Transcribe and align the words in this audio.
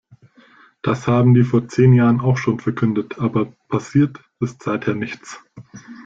Das 0.81 1.05
haben 1.05 1.35
die 1.35 1.43
vor 1.43 1.67
zehn 1.67 1.93
Jahren 1.93 2.21
auch 2.21 2.35
schon 2.35 2.59
verkündet, 2.59 3.19
aber 3.19 3.53
passiert 3.69 4.17
ist 4.39 4.63
seither 4.63 4.95
nichts. 4.95 5.39